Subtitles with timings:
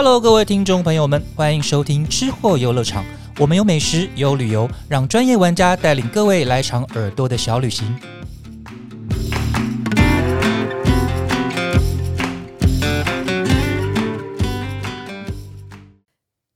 [0.00, 3.04] Hello，各位听众朋友们，欢迎收听吃货游乐场。
[3.36, 7.98] 我们有美食，有旅游，让专业玩家带领各位来场耳朵的小旅行。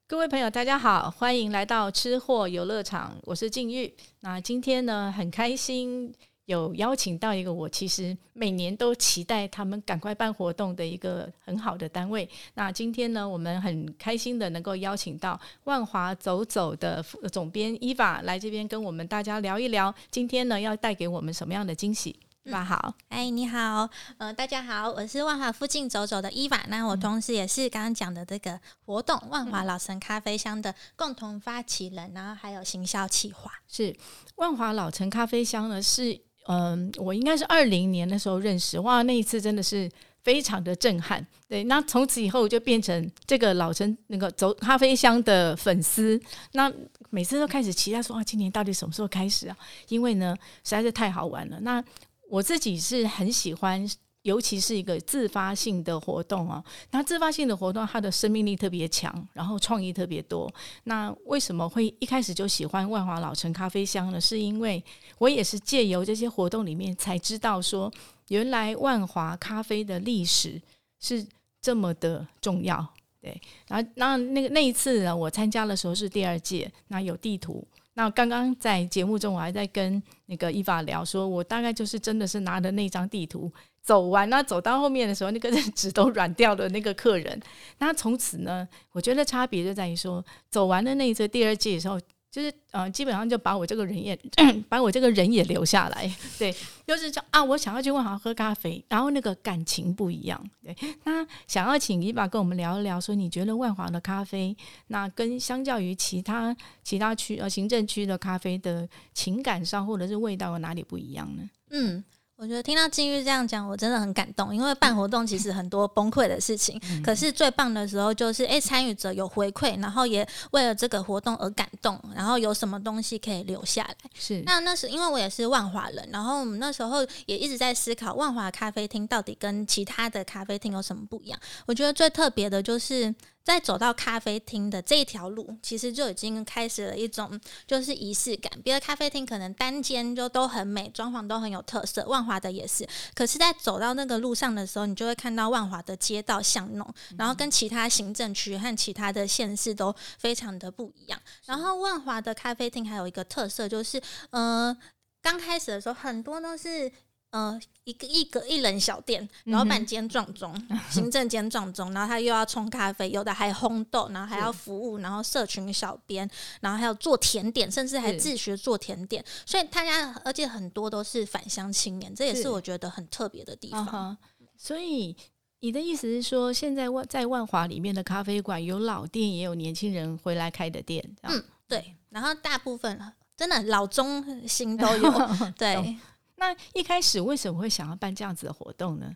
[0.06, 3.92] 各位朋友，大家好，欢迎来到吃货游乐场，我是静玉。
[4.20, 6.14] 那今天呢，很开心。
[6.52, 12.28] 有邀请到一个我其实每年都期待他们赶快办活动的一个很好的单位。
[12.54, 17.02] 那今天呢，我们很开心的能够邀请到万华走走的
[17.32, 22.14] 总编伊娃来这边跟我们大家聊一聊，今天呢要带给我们什么样的惊喜。
[22.44, 23.88] 伊娃好，哎，你好，
[24.18, 33.50] 呃，大家好，我是万华附近走走的伊娃，那我同时也是刚刚讲的这个活动万华老城咖啡香的共同发起人，然后还有行销企划。
[33.68, 33.96] 是
[34.36, 36.20] 万华老城咖啡香呢是。
[36.46, 39.90] 嗯，我应该是二零年的时候认识，哇，那一次真的是
[40.22, 41.26] 非常的震撼。
[41.48, 46.20] 对，那从此以后就变成这个老陈那个走咖啡香的粉丝，
[46.52, 46.72] 那
[47.10, 49.56] 每次都开始期待说，啊，今年到底什么时候开始啊？
[49.88, 51.60] 因为呢，实在是太好玩了。
[51.60, 51.82] 那
[52.28, 53.88] 我自己是很喜欢。
[54.22, 60.52] 尤其是一个自发性的活动啊，那自发性的活动，它的生命力特别强，然后创意特别多。
[60.84, 64.20] 那为什么会一开始就喜欢万华老城咖啡香呢？
[64.20, 64.82] 是因为
[65.18, 67.92] 我也是借由这些活动里面才知道，说
[68.28, 70.60] 原来万华咖啡的历史
[71.00, 71.26] 是
[71.60, 72.86] 这么的重要。
[73.20, 77.64] 对，然后那那个那一次呢，我参加的时候是第二届，那有地图。
[77.94, 83.52] 那刚刚在节目中，我还在跟那个伊法聊，说我大概就是真的是拿着那张地图。
[83.82, 87.40] 走完那走到后面的时候，那个纸都软掉的那个客人，
[87.78, 94.16] 那从此呢，我觉得差别就在于说，走完了那一次第二季的时候，就是嗯，基本上就把我这个人也
[94.70, 96.54] 把我这个人也留下来，对，
[96.86, 111.50] 就是说啊，我想要去万华喝咖啡，然后那个感情不一样，对，那想要请伊爸跟我们聊一聊，说你觉得万华的咖啡，那跟相较于其他其他区呃行政区的咖啡的情感上或者是味道有哪里不一样呢？
[111.70, 112.04] 嗯。
[112.42, 114.52] 我觉得听到金玉这样讲，我真的很感动。
[114.52, 123.96] 因为办活动其实很多崩溃的事情，可是最棒的时候就是，哎，参与者有回馈，然后也为了这个活动而感动，然后有什么东西可以留下来。
[124.12, 131.38] 是那那时因为我也是万华人，然后我们那时候也一直在思考万华咖啡厅到底跟其他的咖啡厅有什么不一样。
[131.66, 133.14] 我觉得最特别的就是。
[133.44, 138.52] 在走到咖啡厅的这一条路，其实就已经开始了一种就是仪式感。
[138.62, 142.86] 别的咖啡厅可能单间就都很美，装潢都很有特色，万华的也是。
[143.14, 151.20] 可是，在走到那个路上的时候，你就会看到万华的街道巷弄，然后跟其他行政区和其他的县市都非常的不一样。
[151.46, 154.76] 然后，万华的咖啡厅还有一个特色，就是呃，
[155.20, 156.90] 刚开始的时候很多都是。
[157.32, 160.54] 呃，一个一个一人小店，老板兼撞钟，
[160.90, 166.28] 行政兼撞钟，然后他又要冲咖啡，有的还烘豆，然后还要服务，然后社群小编，
[166.60, 174.14] 然后还有做甜点，甚至还自学做甜点，所以大家而且很多都是返乡青年，这也是我觉得很特别的地方。
[174.54, 175.16] 所以
[175.60, 181.02] 你的意思是说，现在万在万华里面的咖啡馆有老店，也有年轻人回来开的店。
[181.22, 183.00] 嗯，对，然后大部分
[183.34, 185.10] 真的老中新都有，
[185.56, 185.96] 对。
[186.42, 189.14] 那一开始为什么会想要办这样子的活动呢？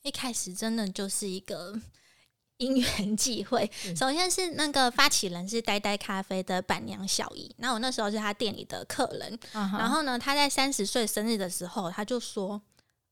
[0.00, 1.78] 一开始真的就是一个
[2.56, 3.70] 因缘际会。
[3.94, 9.38] 首先是那个发起人是呆呆咖啡的板娘小姨，那我那时候是他店里的客人。
[9.52, 12.62] 然后呢，他在三十岁生日的时候，他就说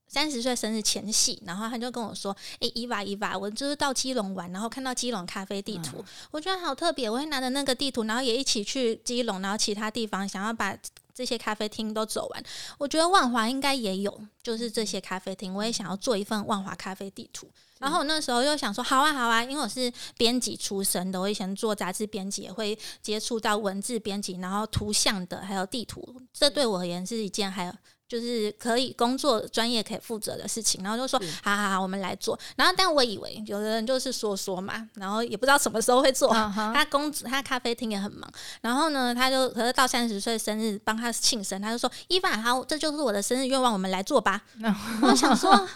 [0.07, 10.75] 三十岁生日前夕，然后他就跟我说：“哎，伊娃伊娃，我就是到基隆玩，然后看到基隆咖啡地图，我觉得好特别，我会拿着那个地图，然后也一起去基隆，然后其他地方想要把。”
[11.15, 12.43] 这些咖啡厅都走完，
[12.77, 17.49] 我觉得万华应该也有，就是这些咖啡厅，我也想要做一份万华咖啡地图。
[17.79, 27.73] 然后我那时候又想说，好啊，好啊，因为我是编辑出身的，我以前做杂志编辑，也会接触到文字编辑，然后图像的，还有地图，这对我而言是一件还有。
[28.07, 32.37] 就是可以工作专业可以负责的事情，然后就说好好好，我们来做。
[32.55, 36.31] 然后，但我以为有的人就是说说嘛，然后也不知道什么时候会做。
[36.31, 38.29] 他公他咖啡厅也很忙，
[38.61, 44.41] 然后呢，他就可是到三十岁生日帮他庆生，他就说伊凡好，这就是我的生日愿望，我们来做吧。
[45.01, 45.67] 我想说啊，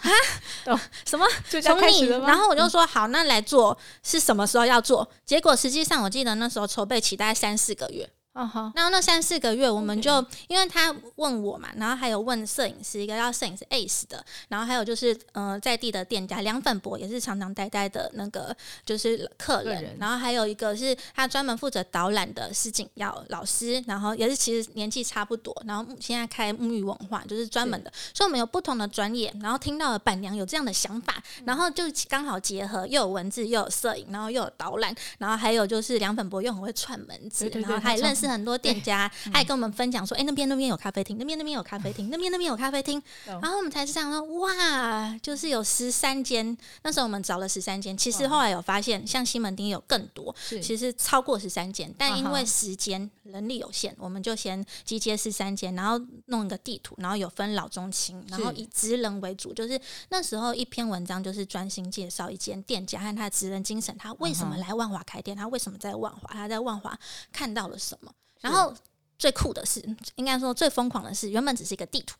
[1.04, 1.26] 什么
[1.62, 2.06] 从你？
[2.06, 5.08] 然后我就说好，那来做是什么时候要做？
[5.26, 8.08] 结果实际上我记得那时候筹备期大概三四个月。
[8.32, 18.56] 啊哈，然后那三四个月，我们就因为他问我嘛，然后还有问摄影师，一个叫摄影师 Ace 的，然后还有就是呃在地的店家梁粉博也是常常待待的那个
[18.86, 38.19] 就是客人，然后还有一个是他专门负责导览的施景耀老师，然后也是其实年纪差不多，然后现在开沐浴文化就是专门的，所以我们有不同的专业，然后听到了板娘有这样的想法，然后就刚好结合又有文字又有摄影，然后又有导览，然后还有就是梁粉博又很会串门子，然后他也认识。
[38.20, 51.92] 是很多店家，他也跟我们分享说：“哎，那边那边有咖啡厅，那边那边有咖啡厅，那边那边有咖啡厅。”然后我们才是这样说：“哇，就是有十三间。”那时候我们找了十三间，其实后来有发现，像西门町有更多，其实超过十三间。
[51.96, 59.54] 但因为时间、人力有限，我们就先集结十三间，然后弄一个地图，然后有分老中青，然后以职人为主。
[59.54, 59.80] 就是
[60.10, 66.98] 那时候一篇文章就是专心介绍一间店家和他的职人精神，他为什么来万华开店，他为什么在万华，他在万华
[67.32, 68.12] 看到了什么。
[68.40, 68.74] 然后
[69.18, 69.80] 最酷的是，
[70.16, 72.16] 应该说最疯狂的是，原本只是一个地图。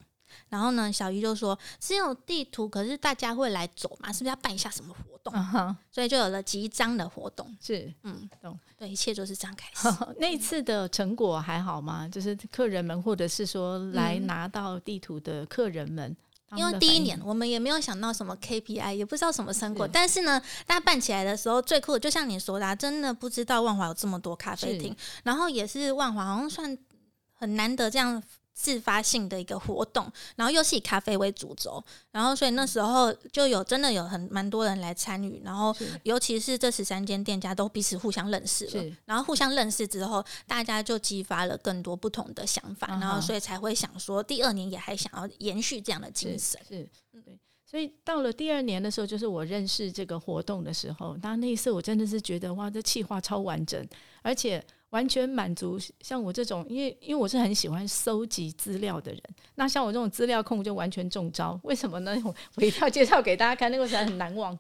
[0.48, 4.12] 然后呢，小鱼就说：“只有地图，可是大家会来走嘛？
[4.12, 5.32] 是不是要办一下什么活动？”
[5.90, 7.56] 所以就有了集章的活动。
[7.60, 8.58] 是，嗯，懂。
[8.76, 9.88] 对，一切就是这样开始。
[10.18, 12.08] 那一次的成果还好吗？
[12.08, 16.16] 就是客人们，或者是说来拿到地图的客人们。
[16.56, 19.86] 因为第一年我们也没有想到什么 KPI，也不知道什么成果。
[19.86, 26.76] 但是呢，大家办起来的时候最酷的，就像你说的，真的不知道万华有这么多咖啡厅，然后也是万华好像算
[27.34, 28.22] 很难得这样。
[28.60, 46.60] 自发性的一个活动，然后又是以咖啡为主轴，然后所以那时候就有真的有很蛮多人来参与，然后尤其是这十三间店家都彼此互相认识了，然后互相认识之后，大家就激发了更多不同的想法，然后所以才会想说第二年也还想要延续这样的精神。
[46.68, 53.88] 是，对，所以到了第二年的时候，就是我认识这个活动的时候，那那一次我真的是觉得哇，这企划超完整，
[54.20, 54.62] 而且。
[54.90, 59.22] 完全满足像我这种，因为因为我是很喜欢收集资料的人，
[59.54, 61.58] 那像我这种资料控就完全中招。
[61.62, 62.16] 为什么呢？
[62.24, 64.56] 我 我一定要介绍给大家看，那个实在很难忘。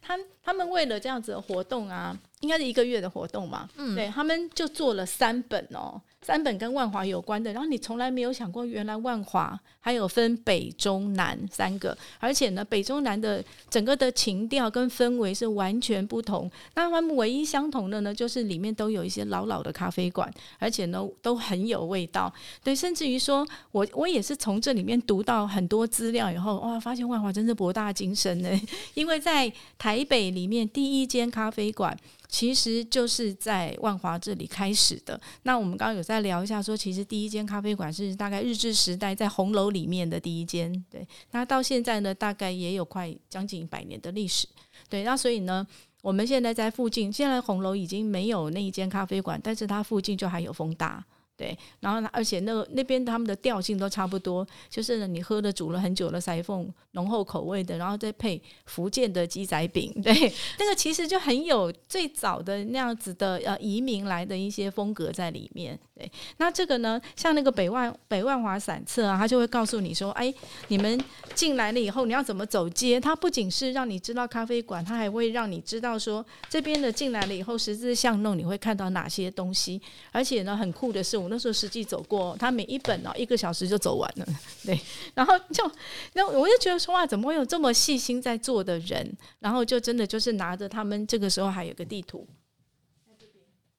[0.00, 6.00] 他他们为了这样子的活动啊，应该是一个月的活动嘛，嗯，对他们就做了三本哦。
[6.22, 16.50] 三本跟万华有关的，然后你从来没有想过，原来万华还有分北中南三个，而且呢，北中南的整个的情调跟氛围是完全不同。
[16.74, 22.32] 那他们唯一相同的呢，就是里面都有一些老老的咖啡馆，而且呢都很有味道。
[22.62, 28.48] 对，甚至于说我我也是从这里面读到很多资料以后，哇，发现万华真是博大精深呢。
[28.94, 31.94] 因为在台北里面第一间咖啡馆。
[32.26, 35.20] 其实就是在万华这里开始的。
[35.44, 40.72] 那我们刚刚有在聊一下，说其实第一间咖啡馆是大概日治时代在红楼里面的第一间。
[40.90, 44.48] 对，那到现在呢，大概也有快将近百年的历史。
[44.88, 45.66] 对，那所以呢，
[46.00, 51.04] 我们现在在附近，现在红楼已经没有那一间咖啡馆，但是它附近就还有风大。
[51.36, 60.12] 对，然后而且那个那边他们的调性都差不多，就是呢你喝的煮了很久的裁缝浓厚口味的，然后再配福建的鸡仔饼， 对，
[60.60, 65.76] 那个其实就很有最早的那样子的呃移民来的一些风格在里面。
[65.96, 70.32] 对，那这个呢，像那个北万北万华散册啊，他就会告诉你说，哎，
[70.68, 71.00] 你们
[71.34, 73.00] 进来了以后你要怎么走街？
[73.00, 79.80] 它不仅是让你知道咖啡馆，它还会让你知道说这边的进来了以后十字巷弄你会看到哪些东西，
[80.12, 81.23] 而且呢，很酷的是。
[81.24, 84.26] 我那时候实际走过，他每一本哦，一个小时就走完了。
[84.64, 84.78] 对，
[85.14, 85.68] 然后就，
[86.12, 89.10] 那我就觉得说哇，怎么会有这么细心在做的人？
[89.40, 92.26] 然后就真的就是拿着他们这个时候还有个地图，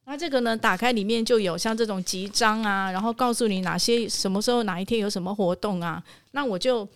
[0.05, 6.03] 那这个呢，打开里面就有像这种集章啊，然后告诉你哪些什么时候哪一天有什么活动啊。
[6.31, 6.87] 那我就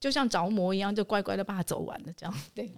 [0.00, 2.12] 就像着魔一样，就乖乖的把它走完了。
[2.16, 2.70] 这样对。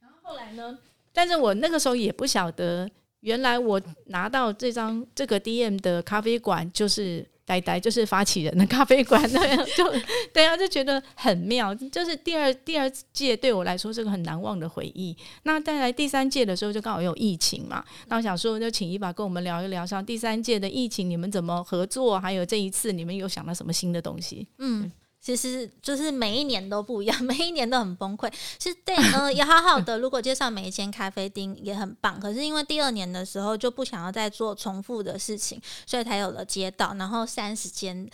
[0.00, 0.78] 然后后来呢？
[1.12, 2.90] 但是我那个时候也不晓得。
[3.24, 9.90] 原来我拿到这张这个 DM 的咖啡馆就是呆呆，就是发起人的咖啡馆，那样 就
[10.30, 11.74] 对啊，就觉得很妙。
[11.74, 15.16] 就是第二第二届对我来说是个很难忘的回忆。
[15.44, 22.20] 那再来第三届的时候，就刚好有疫情嘛，那我想说就请一把跟我们聊一聊，像第三届的疫情，你们怎么合作？
[22.20, 24.46] 还有这一次你们有想到什么新的东西？
[24.58, 24.92] 嗯。
[25.24, 28.30] 其实就是每一年都不一样， 每一年都很崩溃。
[28.58, 29.98] 其实对，嗯， 也好好的。
[29.98, 36.94] 如果介绍每一间咖啡厅也很棒，可是因为第二年的时候就不想要再做重复的事情，所以才有了街道。
[36.98, 38.06] 然后三十间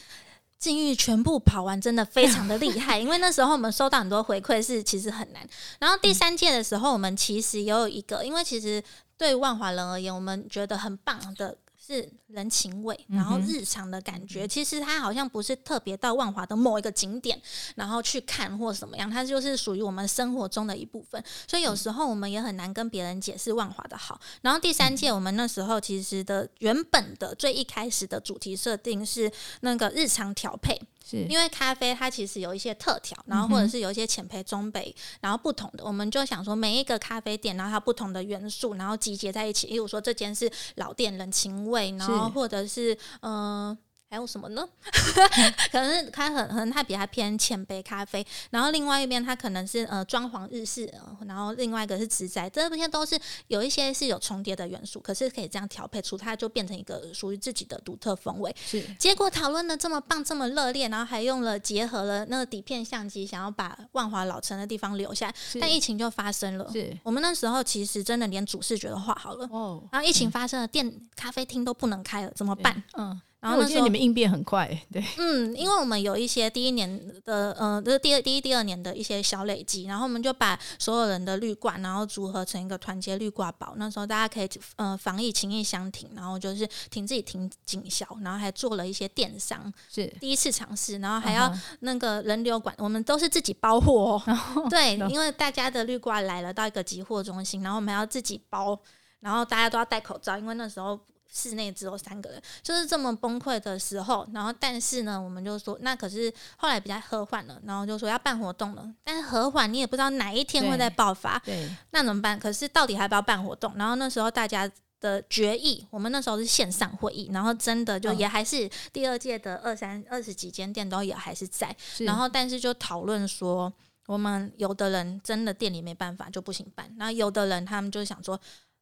[0.60, 2.96] 境遇全部跑完，真的非常的厉害。
[3.00, 5.44] 因为那时候我们收到很多回馈，是其实很难。
[5.80, 8.80] 然后第三届的时候，我们其实也有一个，因为其实
[9.18, 11.56] 对万华人而言，我们觉得很棒的。
[11.90, 14.46] 是人情味，然后日常的感觉。
[14.46, 17.40] 其实它好像不是特别到万华的某一个景点，
[17.74, 21.22] 然后去看或什么样，它就是属于我们生活中的一部分。
[21.48, 24.20] 所以有时候我们也很难跟别人解释万华的好。
[24.42, 29.30] 然后第三届我们那时候其实的原本的最一开始的主题设定是
[29.62, 30.80] 那个日常调配。
[31.28, 39.66] 因为咖啡它其实有一些特调，然后或者是有一些浅焙、中焙，然后不同的，我们就想说每一个咖啡店，然后它不同的元素，然后集结在一起。
[39.68, 43.76] 例如说，这间是老店人情味，然后或者是嗯。
[44.10, 44.68] 还有什么呢？
[45.70, 50.92] 可能是它很可能它比较偏浅杯咖啡，然后另外一边它可能是呃装潢日式，
[51.28, 58.52] 然后另外一个是植栽，这些都是有一些是有重叠的元素，可是可以这样调配出它就变成一个属于自己的独特风味。
[58.66, 66.68] 是结果讨论的这么棒，这么热烈，然后还用了结合了那个底片相机，想要把万华老城的地方留下，但疫情就发生了。
[66.72, 72.82] 是我们那时候其实真的连主视觉都画好了，哦，然后疫情发生了，店咖啡厅都不能开了，怎么办？
[72.98, 73.20] 嗯。
[73.40, 83.72] 然后我觉得你们应变很快，对，嗯，因为我们有一些第一年的，呃，就是第二、第一、第二年的一些小累积，然后我们就把所有人的绿挂，然后组合成一个团结绿挂宝。
[83.76, 98.78] 那时候大家可以，呃，防疫情谊相挺，然后就是挺自己挺警校，然后还做了一些电商，是第一次尝试，然后还要那个人流管，我们都是自己包货，哦对，因为大家的绿挂来了到一个集货中心，然后我们要自己包，
[99.20, 101.00] 然后大家都要戴口罩，因为那时候。
[101.32, 104.28] 室内只有三个人，就是这么崩溃的时候。
[104.34, 107.60] 然后，但是呢，我们就说，那可是后来比较和缓了。
[107.64, 111.38] 然后就说要办活动了，但是和缓你也不知道哪一天会再爆发。
[111.44, 112.38] 对，那怎么办？
[112.38, 113.72] 可是到底还要不要办活动？
[113.76, 114.68] 然后那时候大家
[114.98, 121.74] 的决议，我们那时候是线上会议，然后真的就也还是第二届的二三二十几间店都也还是在。
[121.98, 123.72] 然后，但是就讨论说，
[124.06, 128.40] 我们有的人真的店里没办法就不行办，然后有的人他们就想说。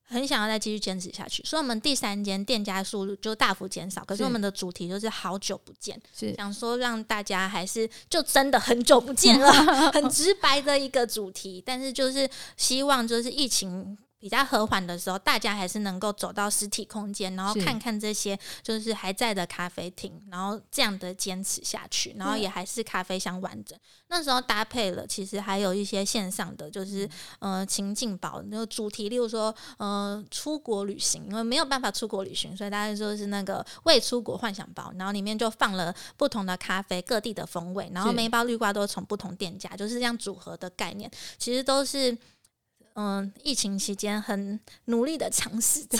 [0.08, 4.04] 很想要再继续坚持下去，所以我们第三间店家数就大幅减少。
[4.04, 6.00] 可是我们的主题就是好久不见，
[6.34, 9.52] 想说让大家还是就真的很久不见了，
[9.92, 11.62] 很直白的一个主题。
[11.64, 13.96] 但是就是希望就是疫情。
[14.20, 23.78] 比较和缓的时候，大家还是能够走到实体空间，然后看看这些就是还在的咖啡厅，然后这样的坚持下去，然后也还是咖啡香完整。
[24.08, 27.08] 那时候搭配了，其实还有一些线上的，就是
[27.38, 42.16] 呃情境宝那个主题，例如说呃出国旅行，因为没有办法出国旅行，所以大家就是那个未出国幻想包，然后里面就放了不同的咖啡，各地的风味，然后每一包绿瓜都从不同店家，就是这样组合的概念，其实都是。
[43.00, 45.98] 嗯，疫情期间很努力的尝试，着，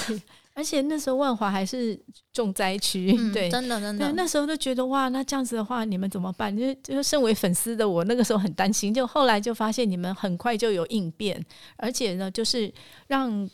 [0.52, 1.96] 而且那时候万华还是
[2.32, 6.54] 重灾区， 对，真的真的，那时候都觉得哇，那这样子的话，你们怎么办？
[6.56, 11.40] 就就身为粉丝的我，那个时候很担心，就后来就发现你们很快就有应变，
[11.76, 12.68] 而且呢，就是
[13.06, 13.48] 让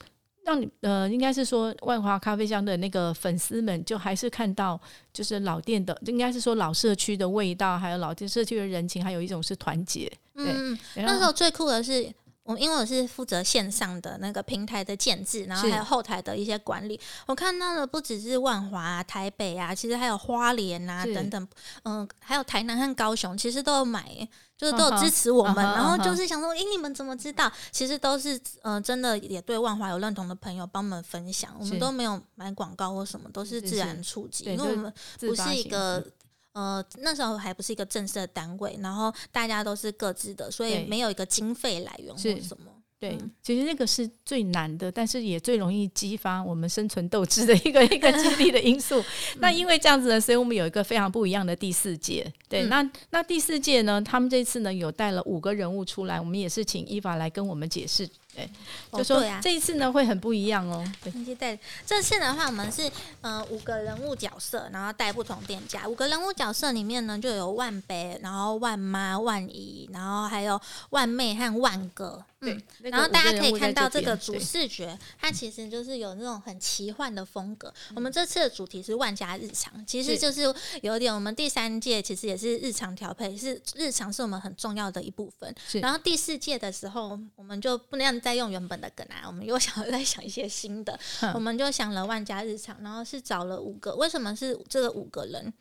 [0.44, 4.80] 让你呃，应该是说万华咖啡香的那个粉丝们，就还是看到
[5.12, 10.10] 就是老店的，应该是说老社区的味道，还有老店社区的人情，还有一种是团结。
[10.36, 12.10] 嗯，那时候最酷的是。
[12.44, 17.00] 我因为我是负责线上的那个平台的建制，然后还有后台的一些管理。
[17.26, 21.48] 我看到的不只是万华、啊、台北啊，其实还有花莲啊等等，
[21.84, 25.56] 嗯，还有台南和高雄，其实都有买，就是都有支持我们。
[25.56, 27.50] 然后就是想说，哎，你们怎么知道？
[27.72, 31.56] 其实都是，嗯，真的也对万华有认同的朋友帮我们分享。
[31.58, 36.06] 我们都没有买广告或什么，都是自然触及，因为我们不是一个。
[36.54, 42.73] 呃，那时候还不是一个正式的单位，然后大家都是各自的，所以没有一个经费来源或什么。
[42.96, 49.04] 对，其实那个是最难的，但是也最容易激发我们生存斗志的一个一个激励的因素。
[49.40, 52.32] 那因为这样子呢，所以我们有一个非常不一样的第四届。
[52.49, 58.08] 对，那那第四届呢，他们这次呢有带了五个人物出来，我们也是请伊法来跟我们解释。
[58.34, 58.50] 对，
[58.92, 60.84] 就说这一次呢会很不一样哦。
[61.02, 65.86] 对，带这次的话，我们是呃五个人物角色，然后带不同店家。
[65.86, 70.60] 五个人物角色里面呢，就有万北，然后万妈、万姨，然后还有
[70.90, 72.24] 万妹和万哥。
[72.52, 77.72] 嗯，然后大家可以看到这个主视觉，它其实就是有那种很奇幻的风格。
[77.94, 80.42] 我们这次的主题是万家日常，其实就是
[80.82, 85.54] 有点我们第三届其实也是日常调配，是日常是我们很重要的一部分。
[85.80, 90.98] 然后第四届的时候，我们就不能再用原本的梗啊，我们又想再想一些新的，
[91.34, 93.94] 我们就想了万家日常，然后是找了五个。
[93.96, 95.52] 为什么是这个五个人？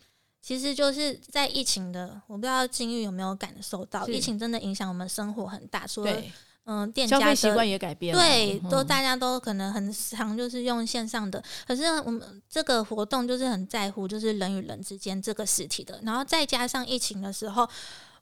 [0.41, 6.21] 其实就是在疫情的，我不知道金玉有没有感受到，疫情真的影响我们生活很大，除了。
[6.65, 17.69] 嗯，店家习惯也改变了，对，都大家都可能很常就是用线上的，可是我们这个活动就是很在乎，就是人与人之间这个实体的，然后再加上疫情的时候。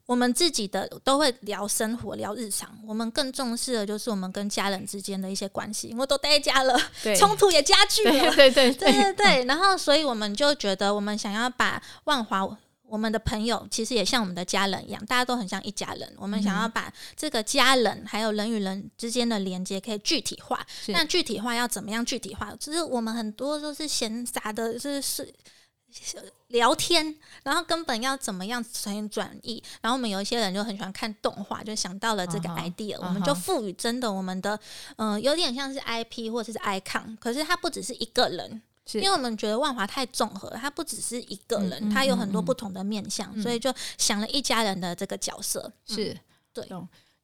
[0.08, 5.88] 我们自己的都会聊生活、聊日常，我们更重视的就是我们跟家人之间的一些关系。
[5.88, 6.78] 因为都待在家了，
[7.18, 9.46] 冲突也加剧了，对对对对对。
[9.46, 12.58] 然后，所以我们就觉得，我们想要把万华。
[12.92, 16.14] 我们的朋友其实也像我们的家人一样，大家都很像一家人。
[16.18, 20.60] 我们想要把这个家人还有人与人之间的连接可以具体化。
[20.88, 22.54] 那具体化要怎么样具体化？
[22.60, 25.34] 就是我们很多都是闲杂的，就是
[26.48, 29.64] 聊天，然后根本要怎么样才能转移？
[29.80, 34.60] 然后我们有一些人就很喜欢看动画，就想到了这个 idea，我们就赋予真的我们的
[34.98, 38.62] 嗯，有点像是 IP 或者是 icon，可是它不只是一个人。
[38.94, 45.72] 因为我们觉得万华太综合，他不只是一个人，他有很多不同的面相，所以就想了一家人的这个角色。
[45.86, 46.18] 是
[46.54, 46.68] 对，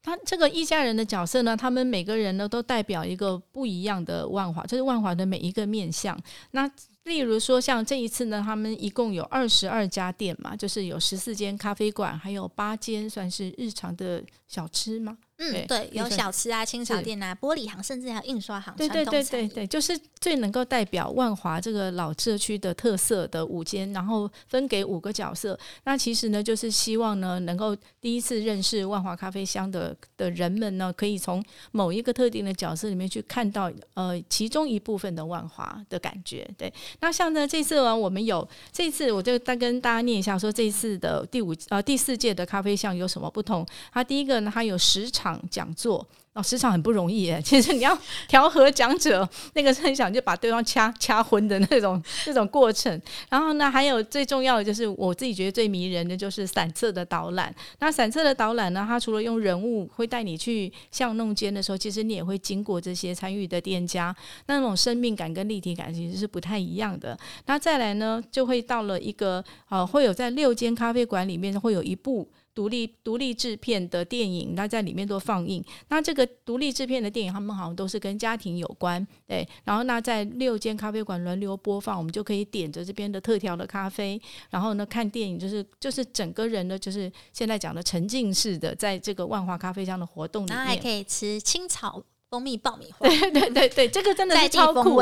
[0.02, 6.18] 他这个一家人的角色呢，他们每个人呢都代表一个不一样的万华，就是万华的每一个面相。
[6.52, 6.70] 那
[7.04, 15.18] 例如说，像这一次呢，他们一共有二十二家店嘛，就是有十四间咖啡馆，还有八间算是日常的小吃吗？
[15.40, 18.74] 嗯，对，有小吃啊、清扫店啊、玻璃行，甚至还有印刷行。
[18.76, 25.58] 对对对对对，就是最能够代表万华这个老社区的特色的五间，然后分给五个角色。
[25.84, 36.50] 那其实呢，就是希望呢，能够第一次认识万华咖啡香的的人们呢，可以从某一个特定的角色里面去看到呃其中一部分的万华的感觉。
[36.58, 43.64] 对，那像呢这次呢，我们有这次我就再跟大家念一下，说这次的第五呃第四届的咖啡香有什么不同？
[43.94, 45.08] 它第一个呢，它有十
[45.50, 47.42] 讲座哦，时场很不容易诶。
[47.44, 53.02] 其实你要调和讲者，那个是很想就把对方掐掐昏的那种那种过程。
[53.28, 57.52] 然后呢，还有最重要的就是我自己觉得最迷人的就是散册的导览。
[57.80, 64.16] 那散册的导览呢，它除了用人物会带你去巷弄间的时候，其实你也会经过这些参与的店家，
[64.46, 67.18] 那种生命感跟立体感其实是不太一样的。
[67.48, 72.30] 那再来呢，就会到了一个呃，会有在六间咖啡馆里面会有一部。
[72.58, 75.64] 独立独立制片的电影，那在里面都放映。
[75.90, 79.48] 那这个独立制片的电影，他们好像都是跟家庭有关，对。
[79.64, 92.04] 然后那在六间咖啡馆轮流播放，我们就可以点着这边的特调的咖啡，然后呢看电影，就是就是整个人呢，就是现在讲的沉浸式的，在这个万华咖啡香的活动里面，还可以吃青草。
[92.30, 95.02] 蜂蜜爆米花，对对对对，这个真的是超酷。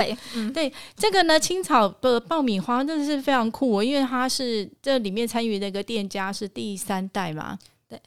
[0.53, 7.57] 对这个呢，青草的爆米花真的是非常酷，因为它是这里面参与那个店家是第三代嘛。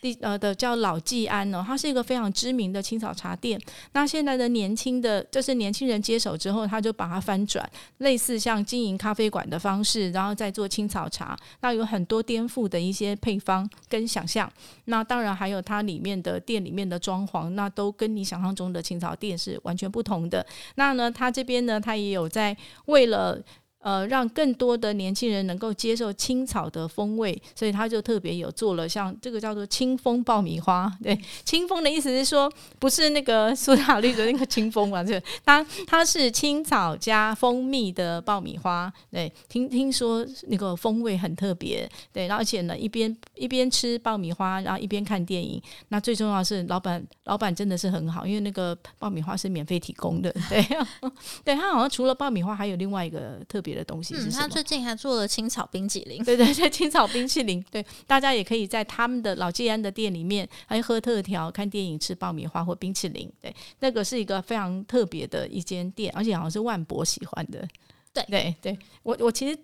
[0.01, 3.61] 第呃的叫老季安哦，它是一个非常知名的青草茶店。
[3.93, 7.65] 那现在的年轻的，就是年轻人接手之后，他就把它翻转，
[7.99, 11.39] 类似像经营咖啡馆的方式，然后再做青草茶。
[11.61, 14.51] 那有很多颠覆的一些配方跟想象。
[14.87, 20.45] 那当然还有它里面的店里面的装潢，那都跟你想象中的青草店是完全不同的。
[20.75, 23.41] 那呢，他这边呢，他也有在为了。
[23.81, 30.93] 呃，让更多的年轻人能够接受青草的风味，所以他就特别有做了像这个叫做清风爆米花。
[31.01, 38.93] 对，清风的意思是说，不是那个苏打绿的那个清风啊，这它它是青草加蜂蜜的爆米花。
[39.13, 41.89] 对，听听说那个风味很特别。
[42.13, 45.63] 对，而且呢，一边一边吃爆米花，然后一边看电影。
[45.91, 50.35] 那最重要是老板老板真的是很好，因为那个爆米花是免费提供的。
[50.51, 50.67] 对，
[51.45, 53.68] 对他好像除了爆米花，还有另外一个特别。
[53.69, 67.69] 别的东西是他最近还做了青草冰淇淋，对对 对，青草冰淇淋，对，大家也可以在他们的老季安的店里面，还喝特调、看电影、吃爆米花或冰淇淋，对，那个是一个非常特别的一间店，而且好像是万博喜欢的，
[68.15, 68.25] 对。
[68.25, 69.59] 对对，我我其实。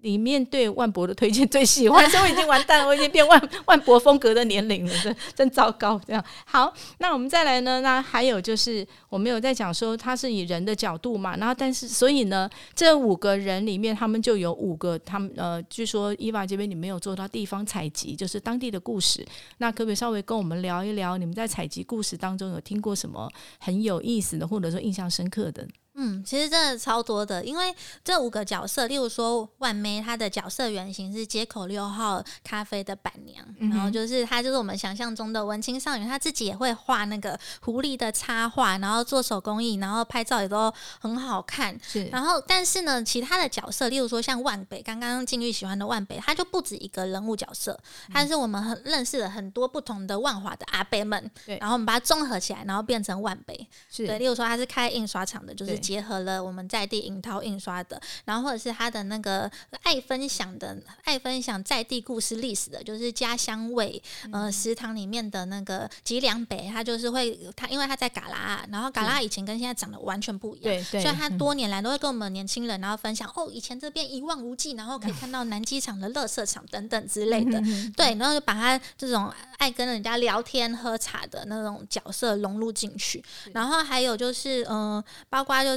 [0.00, 6.00] 里面对万博的推荐最喜欢，所以我已经完蛋了，我已经变万 万博风格的年龄了，真真糟糕。
[6.06, 7.80] 这样好，那我们再来呢？
[7.80, 19.26] 那还有就是，我们有在讲说，他是以人的角度嘛，然后但是所以呢，这五个人里面，他们就有五个，他们呃，据说伊娃这边你没有做到地方采集，就是当地的故事，
[19.58, 23.28] 那可不可以稍微跟我们聊一聊，你们在采集故事当中有听过什么
[23.58, 25.66] 很有意思的，或者说印象深刻的？
[25.98, 41.74] 嗯，其实真的超多的，因为这五个角色，例如说万梅，她的角色原型是街口六号咖啡的板娘，然后就是她就是我们想象中的文青少女，她自己也会画那个狐狸的插画，然后做手工艺，然后拍照也都很好看。
[41.82, 47.78] 是，然后但是呢，其他的角色，例如说像万北，刚刚静玉喜欢的万北，她就不止一个人物角色，
[48.12, 53.66] 他是我们很认识了很多不同的万华的阿伯们，对，然后我们把它综合起来，然后变成万北。
[53.90, 55.85] 是对，例如说她是开印刷厂的，就是。
[55.86, 59.50] 结合了我们在地影涛印刷的，然后或者是他的那个
[59.82, 64.02] 爱分享的、爱分享在地故事历史的，就是家乡味。
[64.32, 77.60] 呃，食堂里面的那个吉良北，他就是会他，因为他在嘎拉，然后嘎拉以前跟现在长得完全不一样，对对，所以他多年来都会跟我们年轻人然后分享哦，以前这边一望无际，然后可以看到南机场的乐色场等等之类的，
[77.96, 83.22] 对，然后就把他这种爱跟人家聊天喝茶的那种角色融入进去，
[83.52, 85.75] 然后还有就是呃，包括就是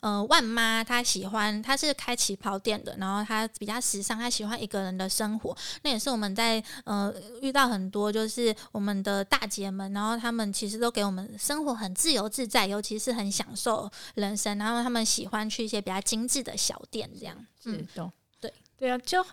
[0.00, 18.10] 呃万妈，她喜欢她是开旗袍店的，然后她比较时尚，她喜欢一个人的生活，那也是我们在呃遇到很多就是我们的大姐们，然后她们其实都给我们生活很自由自在，尤其是很享受人生，然后她们喜欢去一些比较精致的小店，这样，嗯，懂，
[18.40, 18.52] 对。
[18.76, 19.24] 对啊，就。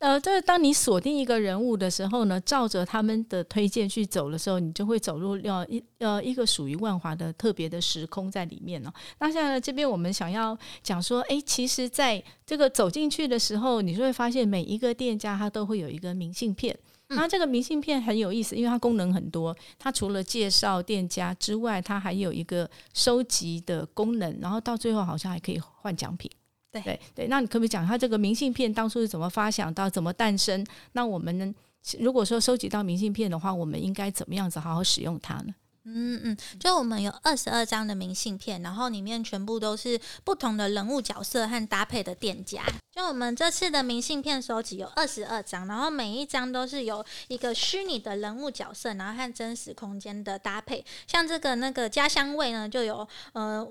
[0.00, 8.90] 呃，就是当你锁定一个人物的时候呢，照着他们的推荐去走的时候，你就会走入要一呃一个属于万华的特别的时空在里面呢。
[9.18, 16.74] 那现在这边我们想要讲说，哎，其实在这个走进去的时候，你就会发现每一个店家它都会有一个明信片。
[17.08, 19.54] 那这个明信片很有意思，因为它功能很多。
[19.78, 26.30] 它除了介绍店家之外，它还有一个收集的功能，然后到最后好像还可以换奖品。
[26.72, 30.64] 对对，那你可不可以讲他这个明信片当初是怎么发想到、怎么诞生？
[30.92, 31.52] 那我们呢？
[31.98, 35.54] 如果说收集到明信片的话，我们应该怎么样子好好使用它呢？
[35.84, 42.62] 嗯嗯，就我们有二十二张的明信片，然后里面全部都是不同的人物角色和搭配的店家。
[42.94, 50.84] 就我们这次的明信片收集有二十二张，然后每一张都是有一个虚拟的人物角色，然后和真实空间的搭配。
[51.06, 53.66] 像这个那个家乡味呢，就有呃。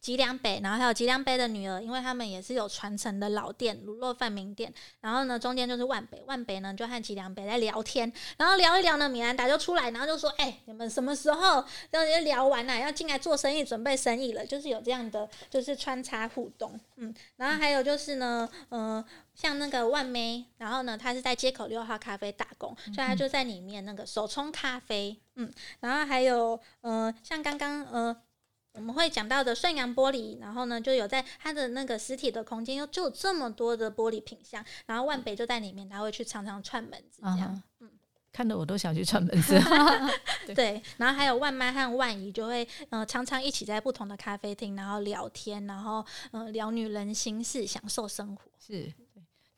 [0.00, 4.72] 吉良北，然后还有吉良北的女儿，因为他们也是有传承的老店卤肉饭名店。
[5.00, 16.78] 然后呢，中间就是万北，万北呢就和吉良北在聊天，然后聊一聊呢，米兰达就出来，然后就说：“哎，你们什么时候要聊完了，要进来做生意，准备生意了？”就是有这样的，就是穿插互动。
[16.96, 19.04] 嗯，然后还有就是呢，呃，
[19.34, 25.18] 像那个万梅，然后呢，她是在街口六号咖啡打工，所以她就在里面那个手冲咖啡。
[25.34, 28.16] 嗯，然后还有呃，像刚刚呃。
[28.76, 37.90] 我们会讲到的顺阳玻璃，然后呢，就有在它的那个实体的空间，又就有这么多的玻璃品相，然后万北就在里面，他会去常常串门子这样，嗯，
[38.32, 39.58] 看得我都想去串门子。
[40.54, 48.42] 对，然后还有万妈和万姨就会呃常常一起在不同的咖啡厅，然后聊天，然后呃聊女人心事，享受生活。
[48.58, 48.92] 是。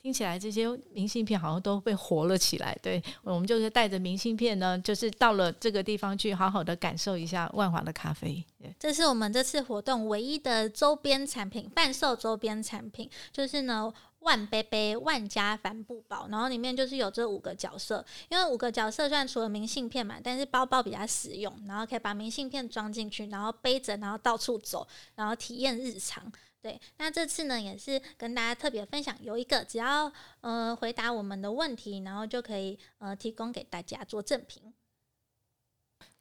[0.00, 8.44] 听起来这些明信片好像都被活了起来，对我们就是带着明信片呢，就是到了这个地方去好好的感受一下万华的咖啡。
[8.78, 26.30] 这是我们这次活动唯一的周边产品，贩售周边产品就是呢万杯杯万家帆布包，然后里面就是有这五个角色，因为五个角色虽然除了明信片嘛，但是包包比较实用，然后可以把明信片装进去，然后背着，然后到处走，然后体验日常。
[26.60, 34.62] 对，那这次呢也是跟大家特别分享，有一个只要呃回答我们的问题，然后就可以呃提供给大家做赠品。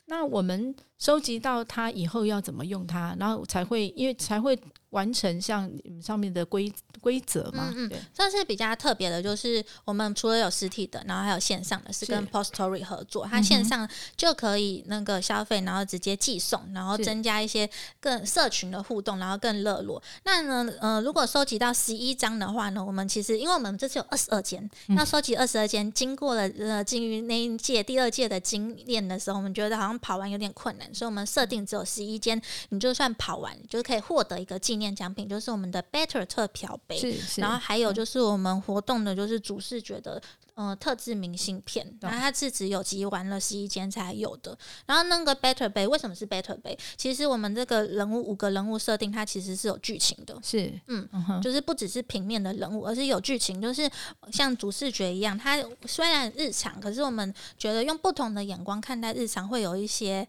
[0.05, 4.57] 那我们收集到它以后要怎么用它，然后才会因为才会。
[4.91, 5.69] 完成像
[6.01, 6.71] 上面的规
[7.01, 7.71] 规则嘛？
[7.75, 17.69] 嗯嗯，这是比较特别的，就是我们除了有实体的，然后还有线上的，是跟 Postory 合作，它线上就可以那个消费，然后直接寄送，然后增加一些
[17.99, 20.01] 更社群的互动，然后更热络。
[20.23, 34.87] 那呢，呃，如果收集到十一张的话呢，我们其实因为我们这次有二十二间，要收集二十二间，经过了呃，基于那一届第二届的经验的时候，我们觉得好像跑完有点困难，所以我们设定只有十一间，你就算跑完，就可以获得一个纪念。
[34.97, 36.99] 奖品就是我们的 Better 特漂杯，
[37.35, 40.19] 然后还有就是我们活动的就是主视觉的
[40.55, 44.57] 呃特制明信片，然后它是只有集完了十一间才有的。
[44.87, 46.75] 然后那个 Better 杯为什么是 Better 杯？
[46.95, 51.07] 其实我们这个人物五个人物设定，它其实是有剧情的，是嗯，
[51.43, 53.87] 就是不只是平面的人物，而是有剧情，就是
[54.31, 55.37] 像主视觉一样。
[55.37, 60.27] 它虽然日常，可是我们觉得用不同的眼光看待日常，会有一些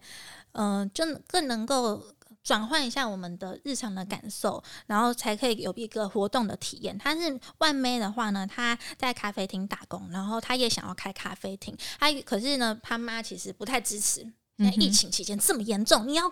[0.51, 2.03] 嗯，就更能够。
[2.49, 6.97] 转换一下我们的日常的感受，然后才可以有一个活动的体验。
[6.97, 14.25] 他是万妹的话呢，他在咖啡厅打工，然后他也想要开咖啡厅，他可是呢，他妈其实不太支持。
[14.57, 16.27] 在疫情期间这么严重，你要。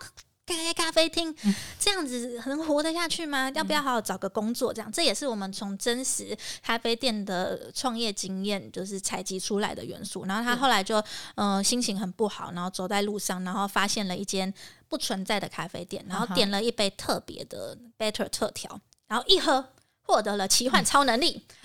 [0.48, 1.34] 开咖啡厅
[1.78, 3.52] 这样子能活得下去吗？
[3.54, 4.72] 要不要好好找个工作？
[4.72, 10.24] 这样这也是我们从真实咖啡店的创业经验就是采集出来的元素。
[10.24, 11.04] 然后他后来就
[11.34, 14.50] 嗯心情很不好，然后走在路上，然后发现了一间
[14.88, 19.64] 不存在的咖啡店，然后点了一杯特别的 Better 特调，然后一喝
[20.02, 21.44] 获得了奇幻超能力。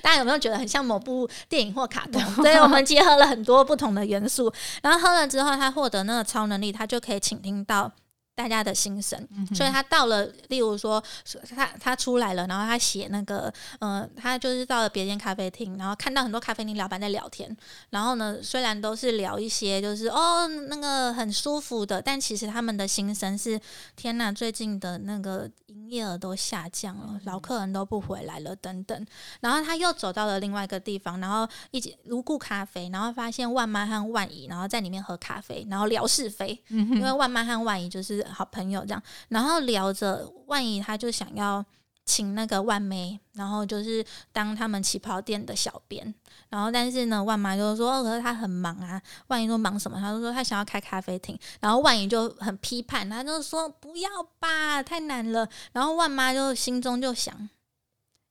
[0.00, 2.22] 大家有没有觉得很像某部电影或卡通？
[2.36, 7.90] 所以我们结合了很多不同的元素，然后喝了之后，他获得那个超能力，他就可以倾听到。
[8.36, 9.18] 大家的心声，
[9.54, 11.02] 所以他到了，例如说
[11.54, 17.56] 他他出来了，然后他写那个，呃，他就是到了别间咖啡厅，然后看到很多咖啡厅老板在聊天，
[17.88, 23.58] 然后呢，虽然都是聊一些就是哦那个很舒服的，但其实他们的心声是
[23.96, 29.06] 天呐，最近的那个营业额都下降了，老客人都不回来了等等。
[29.40, 38.25] 然后他又走到了另外一个地方，然后一起如故咖啡，然后发现万妈和万姨，然后在里面喝咖啡，然后聊是非，因为万妈和万姨就是。
[38.32, 41.64] 好朋友这样，然后聊着，万一他就想要
[42.04, 46.14] 请那个万妹，然后就是当他们旗袍店的小编，
[46.48, 49.00] 然后但是呢，万妈就说，可是他很忙啊。
[49.26, 49.98] 万一说忙什么？
[49.98, 54.08] 他就说他想要开咖啡厅，然后万一就很批判，他就说不要
[54.38, 55.48] 吧，太难了。
[55.72, 57.48] 然后万妈就心中就想。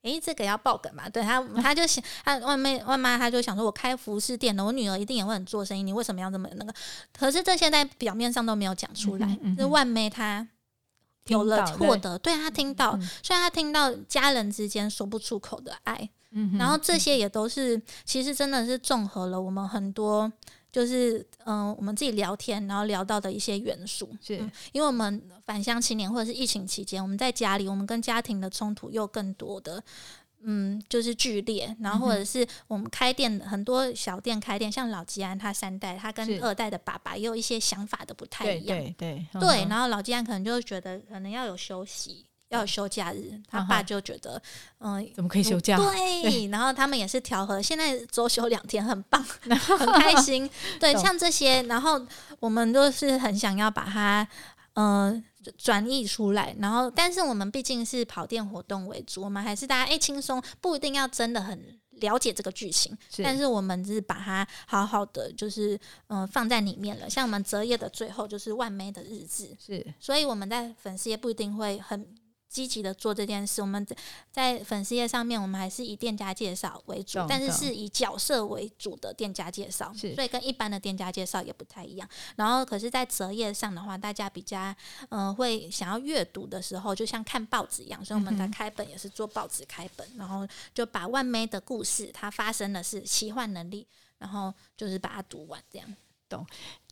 [0.06, 1.10] 诶，这个要爆梗嘛？
[1.10, 6.74] 对他， 他就想，他外妹外妈，他就想说，我开服饰店的，我女儿一定也会很做生意，你为什么要这么那个？
[7.18, 9.38] 可是这些在表面上都没有讲出来。
[9.58, 10.48] 是万妹她
[11.26, 16.10] 有了获得，对她听到，虽然她听到家人之间说不出口的爱，
[16.60, 20.32] 然后这些也都是，其实真的是综合了我们很多。
[20.72, 24.36] 就是嗯，我们自己聊天，然后聊到的一些元素，是
[24.72, 29.84] 因为我们返乡青年或者是疫情期间，我们在家里，我们跟家庭的冲突又更多的，
[30.42, 31.76] 嗯，就是剧烈。
[31.80, 39.66] 然后或者是我们开店，很多小店开店，像老吉安他三代，他跟二代的爸爸也有一些想法的不太一样，对对对。
[39.70, 42.25] 然后老吉安可能就觉得可能要有休息。
[42.50, 44.42] 要休假日，他爸就觉得，
[44.80, 45.78] 嗯，怎么可以休假？
[45.78, 49.22] 对，然后他们也是调和，现在周休两天，很棒，
[49.80, 50.50] 很开心。
[50.80, 52.00] 对，像这些，然后
[52.40, 54.28] 我们都是很想要把它，
[54.74, 55.22] 呃，
[55.58, 56.56] 转译出来。
[56.60, 62.96] 然后，但是我们毕竟是跑店活动为主，我们还是大家哎轻松，不一定要真的很了解这个剧情。
[63.24, 65.78] 但是我们是把它好好的，就是
[66.08, 67.10] 嗯放在里面了。
[67.10, 72.08] 像我们择业的最后就是万妹的日子，是，所以我们在粉丝也不一定会很。
[72.56, 73.98] 积极的做这件事，我们在
[74.32, 82.08] 在粉丝页上面，我们还是以店家介绍为主，但是是以角色为主的店家介绍，所以跟一般的店家介绍也不太一样。
[82.38, 84.74] 然后，可是，在折页上的话，大家比较
[85.10, 93.86] 嗯会想要阅读的时候，就像看报纸一样，所以我们的开本也是做报纸开本，然后就把万妹的故事，它发生的是奇幻能力，
[94.18, 95.94] 然后就是把它读完，这样
[96.30, 96.48] 懂。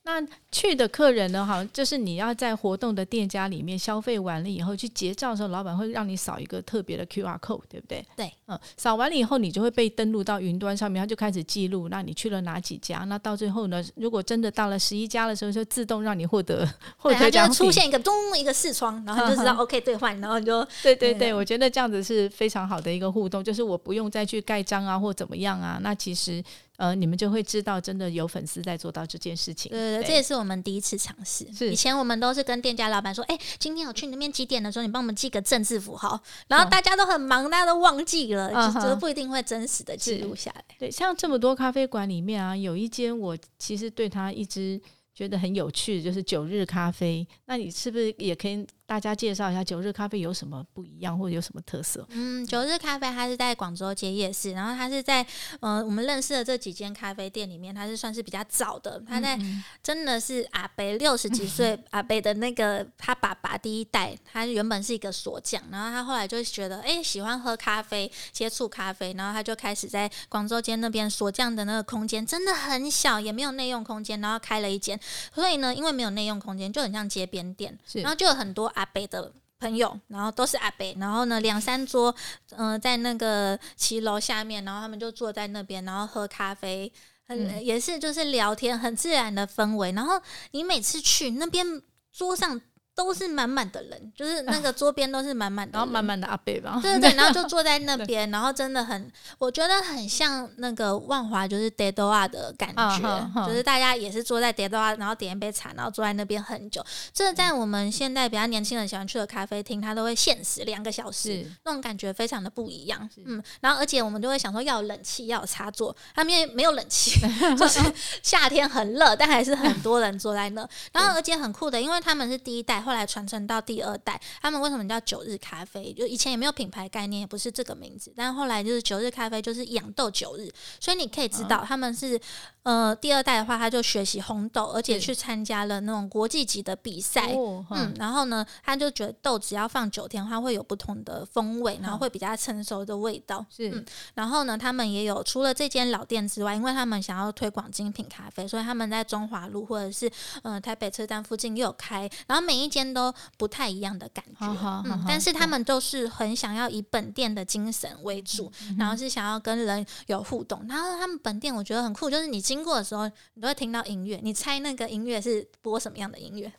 [0.06, 1.46] 那去的客人呢？
[1.46, 8.06] 哈，就是你要在活动的店家里面消费完了以后，去结账的时候，老板会让你扫一个特别的 Q R code，对不对？
[8.18, 13.00] 对，嗯，扫完了以后，你就会被登录到云端上面，它就开始记录，那你去了哪几家？
[13.08, 26.44] 那到最后呢，如果真的到了十一家的时候，就自动让你获得获得奖品，出现一个咚一个视窗，然后就知道 OK 兑换，然后就对对对，我觉得这样子是非常好的一个互动，就是我不用再去盖章啊或怎么样啊，那其实。
[26.78, 29.72] 呃，你们就会知道，真的有粉丝在做到这件事情。
[29.72, 31.46] 对对，这也是我们第一次尝试。
[31.54, 40.64] 是以前我们都是跟店家老板说：“哎，今天我去那边几点的时候，你帮我们记个正字符号。”然后大家都很忙，大家都忘记了，就不一定会真实的记录下来。
[40.80, 44.82] 对，像这么多咖啡馆里面啊，有一间我其实对他一直
[45.14, 47.28] 觉得很有趣，就是九日咖啡。
[47.46, 48.66] 那你是不是也可以？
[48.86, 52.06] 大家介绍一下九日咖啡有什么不一样，或者有什么特色？
[52.10, 55.26] 嗯，九日咖啡它是在广州街夜市，然后它是在
[55.62, 59.02] 呃我们认识的这几间咖啡店里面，它是算是比较早的。
[59.08, 59.40] 它在
[59.82, 75.00] 真的是阿北六十几岁 阿北的那个他爸爸第一代，他原本是一个锁匠，然后他后来就觉得哎喜欢喝咖啡，接触咖啡，然后他就开始在广州街那边锁匠的那个空间真的很小，也没有内用空间，然后开了一间。
[75.34, 78.86] 所以呢，因为没有内用空间，就很像街边店，然后就有很多阿。
[78.94, 82.14] 北的朋友，然后都是阿北，然后呢，两三桌，
[82.52, 86.92] 嗯，在那个骑楼下面，然后他们就坐在那边，然后喝咖啡，
[87.26, 89.92] 很也是就是聊天，很自然的氛围。
[89.94, 91.82] 然后你每次去那边
[92.12, 92.62] 桌上。
[92.96, 106.86] 都是满满的人，就是 那个桌边都是满满的，然后满满的阿贝吧，对对对，然后就坐在那 边，然后真的很，我觉得很像那个万华，就是 d e d o a 的感觉，就是大家也是坐在 d e d o a 然后点一杯茶，然后坐在那边很久。
[107.12, 113.10] 这在我们现在比较年轻人喜欢去的咖啡厅，它都会限时两个小时，那种感觉非常的不一样。
[113.26, 117.20] 嗯，然后而且我们就会想说要有冷气，要有插座，他们没有冷气，
[117.58, 117.80] 就是
[118.22, 120.68] 夏天很热，但还是很多人坐在那。
[120.92, 122.83] 然后而且很酷的，因为他们是第一代。
[122.84, 125.92] 后来传承到第二代，他们为什么叫九日咖啡？
[125.94, 128.14] 就以前也没有品牌概念，也不是这个名字。
[128.16, 132.20] 但后来就是九日咖啡，就是养豆九日，所以你可以知道他们是。
[132.64, 137.36] 呃，第二代的话，他就学习烘豆，而且去参加了那种国际级的比赛。
[137.70, 143.46] 嗯，然后呢，他就觉得豆只要放九天，它会有不同的风味，然后会比较成熟的味道。
[143.50, 150.10] 是，然后呢，他们也有除了这间老店之外，因为他们想要推广精品咖啡，所以他们在中华路或者是
[150.44, 152.10] 呃台北车站附近又有开。
[152.28, 154.48] 然后每一间都不太一样的感觉。
[154.86, 160.66] 嗯，但是他们都是很想要以本店的精神为主，然后是想要跟人有互动。
[160.68, 164.20] 然后他们本店我觉得很酷，就是你经过的时候，你都会听到音乐。
[164.24, 166.52] 你猜那个音乐是播什么样的音乐？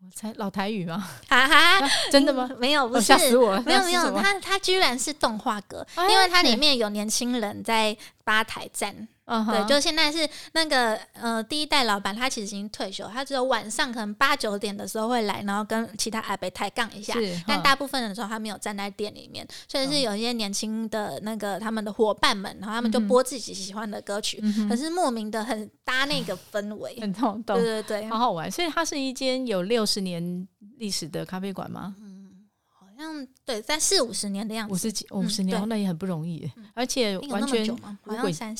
[0.00, 1.06] 我猜老台语吗？
[1.28, 2.48] 哈哈， 真的吗？
[2.58, 3.62] 没有，不是，吓死我了！
[3.62, 9.08] 没有没有，它它居然是动画歌，因为它里面有年轻人在吧台站。
[9.28, 17.14] 嗯，对，就现在是那个呃，第一代老板他其实已经退休，他只有晚上可能八九点的时候会来，然后跟其他阿伯抬杠一下。
[17.46, 28.50] 但大部分的时候他没有站在店里面，所以是有一些年轻的那个他们的伙伴们，然后他们就播自己喜欢的歌曲，可是莫名的很搭那个氛围， 很懂懂，对对对，好好玩。
[28.50, 31.94] 所以它是一间有六十年历史的咖啡馆吗？
[32.98, 37.64] 像对，在四五十年的样子，五十几五十年，那也很不容易，而且完全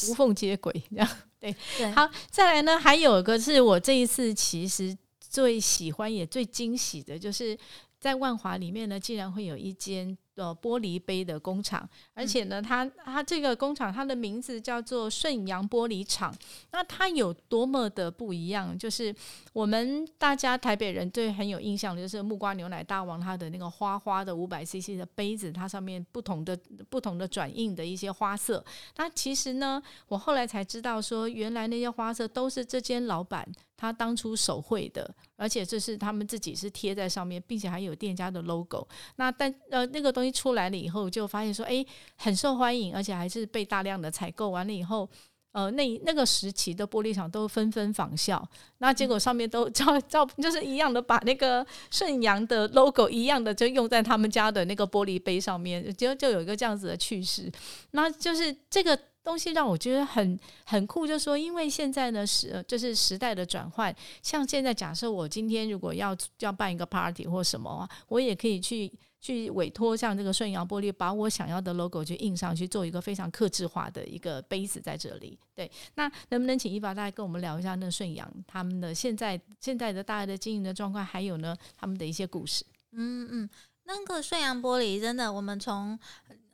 [0.08, 1.08] 无缝接轨这样。
[1.40, 7.58] 对对，好，再来呢，还有一个是我这一次其实最喜欢也最惊喜的，就是
[8.00, 10.16] 在万华里面呢，竟然会有一间。
[10.38, 11.84] 呃玻璃杯的工厂，
[12.14, 16.32] 而且呢，它它这个工厂它的名字叫做顺阳玻璃厂。
[16.70, 18.78] 那它有多么的不一样？
[18.78, 19.12] 就是
[19.52, 26.56] 我们大家台北人对很有印象的，就是木瓜牛奶大王它的那个花花的五百 CC 的杯子，它上面不同的
[26.88, 28.64] 不同的转印的一些花色。
[28.96, 33.44] 那其实呢，我后来才知道说，原来那些花色都是这间老板
[33.78, 38.86] 他当初手绘的，而且这是他们自己是贴在上面，并且还有店家的 logo。
[39.16, 40.28] 那但呃那个东西。
[40.38, 41.84] 出来了以后，就发现说，哎，
[42.16, 44.50] 很受欢迎，而且还是被大量的采购。
[44.50, 45.08] 完了以后，
[45.52, 57.50] 呃，那那个时期的玻璃厂都纷纷仿效，那结果上面都照照就是一样的，把那个顺阳的 logo 一样的就用在他们家的那个玻璃杯上面，就就有一个这样子的趣事。
[57.92, 58.96] 那就是这个
[59.28, 68.92] 东西让我觉得很很酷，就是说因为现在呢时就是时代的转换，像现在假设我今天如果要要办一个 party 或什么啊，我也可以去。
[69.20, 75.36] 去委托像这个顺阳玻璃，把我想要的 logo 就印上去，做一个非常克制化的一个杯子在这里。
[75.56, 82.64] 对，那能不能请一法大家跟我们聊一下那顺阳他们的现在现在的大概的经营的状况，还有呢他们的一些故事？
[82.92, 83.50] 嗯嗯，
[83.86, 85.98] 那个顺阳玻璃真的，我们从。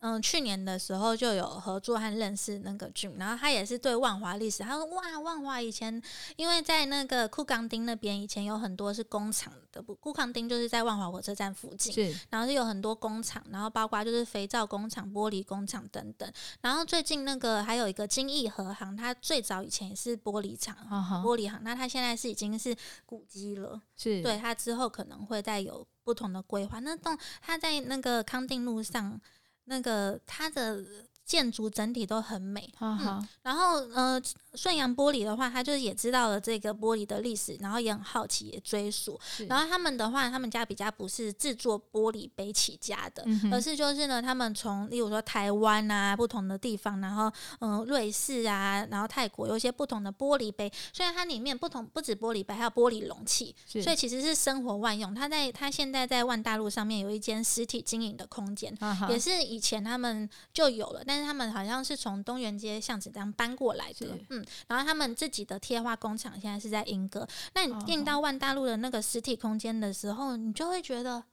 [0.06, 5.98] 嗯，去年的时候就有合作和认识那个俊，然后他也是对万华历史，他说哇，万华以前
[6.36, 20.76] 因为在那个库冈丁那边以前有很多是工厂的，不，库冈丁就是在万华火车站附近，是，然后是有很多工厂，然后包括就是肥皂工厂、玻璃工厂等等，然后最近那个还有一个金益和行，它最早以前也是玻璃厂，
[21.24, 29.18] 玻璃行，那它现在是已经是古迹了，是对，它之后可能会再有不同的规划，那栋它在那个康定路上。
[29.64, 30.85] 那个他的
[31.24, 34.20] 建筑整体都很美，嗯，然后呃。
[34.56, 39.18] 顺阳玻璃的话，他就是也知道了这个玻璃的历史，然后也很好奇，也追溯。
[39.48, 50.72] 然后他们的话，他们家比较不是制作玻璃杯起家的，而是就是呢，他们从例如说台湾啊不同的地方，然后嗯瑞士啊，然后泰国有一些不同的玻璃杯。
[50.92, 55.12] 虽然它里面不同不止玻璃杯，还有玻璃容器，所以其实是生活万用。
[55.12, 58.72] 他在他现在在万大陆上面有一间实体经营的空间，
[59.08, 64.44] 也是以前他们就有了，但是他们好像是从东园街巷子这样搬过来的，嗯。
[64.68, 67.27] 然后他们自己的贴画工厂现在是在英歌。
[67.55, 71.24] 那你进到万大陆的那个实体空间的时候，你就会觉得，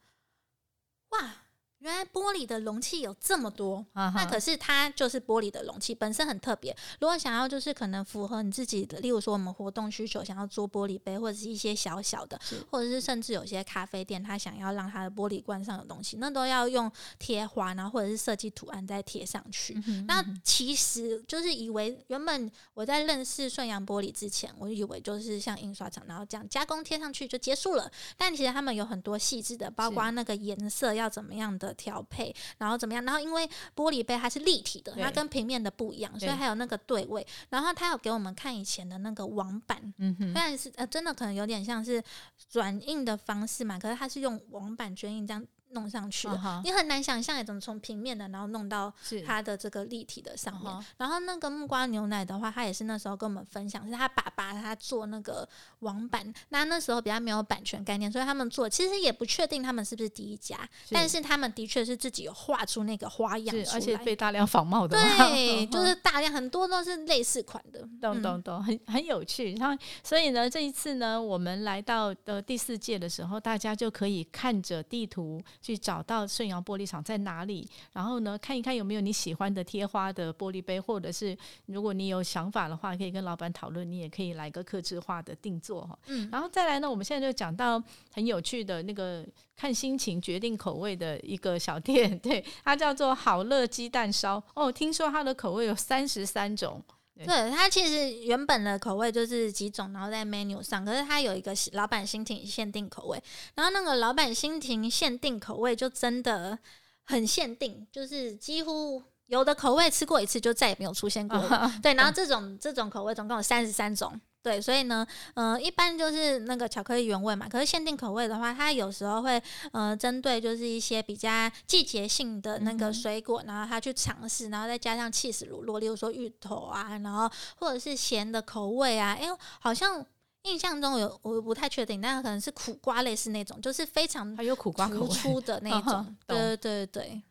[1.10, 1.41] 哇！
[1.82, 6.74] 原来玻璃的容器有这么多，那可是它就是玻璃的容器本身很特别。
[7.00, 12.40] 如果想要就是可能符合你自己的，例如说我们活动需求，想要做玻璃杯或者是一些小小的，
[12.70, 19.74] 或者是甚至有些咖啡店，他想要让它的玻璃罐上的东西，那都要用贴花，然后或者是设计图案再贴上去。
[20.06, 27.90] 那其实就是以为原本我在认识顺阳玻璃之前，我以为就是像印刷厂，然后这样加工贴上去就结束了。
[28.16, 31.71] 但其实他们有很多细致的，包括那个颜色要怎么样的。
[31.74, 33.04] 调配，然后怎么样？
[33.04, 37.26] 然后因为玻璃杯它是立体的，它跟平面的不一样，所以还有那个对位。
[37.50, 42.02] 然后他有给我们看以前的那个网板，嗯哼，虽然是呃，真的可能有点像是
[42.50, 45.44] 转印的方式嘛，可是它是用网板卷印这样。
[45.72, 46.28] 弄上去，
[46.64, 48.92] 你很难想象怎么从平面的，然后弄到
[49.26, 50.72] 它的这个立体的上面。
[50.96, 55.48] 然后那个木瓜牛奶的话，他也是那时候跟我们分享，是他爸爸他做那个
[55.80, 60.58] 网版，那那时候比较没有版权概念，所以他们做其实也不确定他们是不是第一家，
[60.90, 69.54] 但是他们的确是自己有画出那个花样，而且被大量仿冒的，对，就是大量很多都是类似款的，懂懂懂，很很有趣。
[69.54, 75.40] 然后所以呢，这一次呢，我们来到的第四届的时候，大家就可以看着地图。
[75.62, 85.98] 去找到顺阳玻璃厂在哪里，然后呢看一看有没有你喜欢的贴花的玻璃杯，或者是如果你有想法的话，可以跟老板讨论，你也可以来个刻制化的定做哈。
[86.08, 96.82] 嗯，然后再来呢，我们现在就讲到很有趣的那个看心情决定口味的一个小店， 对，它叫做好乐鸡蛋烧哦，听说它的口味有三十三种。
[97.14, 103.22] 对它其实原本的口味就是几种，然后在 menu 上，可是它有一个老板心情限定口味，
[103.54, 106.58] 然后那个老板心情限定口味就真的
[107.04, 111.38] 很限定，就是几乎有的口味吃过一次就再也没有出现过。
[111.82, 114.20] 对，然后这种这种口味总共有三十三种。
[114.42, 117.48] 对，所以呢，呃，一般就是那个巧克力原味嘛。
[117.48, 119.40] 可是限定口味的话，它有时候会
[119.70, 129.16] 呃针对就是一些比较季节性的那个水果，然后它去尝试，然后再加上气死乳酪，例如说芋头啊，然后或者是咸的口味啊。
[129.20, 129.28] 哎，
[129.60, 130.04] 好像
[130.42, 136.16] 印象中有我不太确定，但可能是苦瓜类似那种，就是非常还有苦瓜口出的那 种。
[136.26, 137.22] 对对对，